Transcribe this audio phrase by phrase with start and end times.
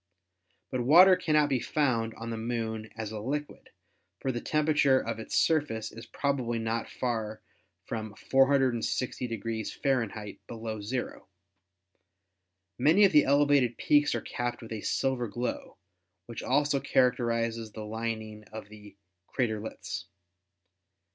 [0.71, 3.69] But water cannot be found on the Moon as a liquid,
[4.19, 7.43] for the temperature of its surface is probably not far
[7.85, 10.47] from 460 F.
[10.47, 11.27] below zero.
[12.79, 15.77] Many of the elevated peaks are capped with a silver glow,
[16.25, 18.97] which also characterizes the lining of the
[19.27, 20.05] "craterlets."